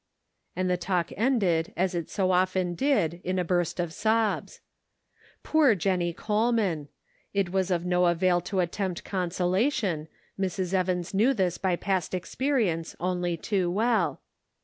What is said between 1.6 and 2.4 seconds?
as it so